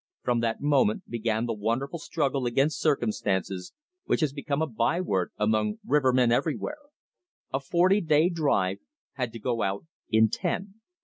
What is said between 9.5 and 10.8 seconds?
out in ten.